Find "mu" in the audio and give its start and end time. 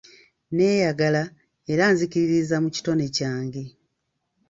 2.63-2.69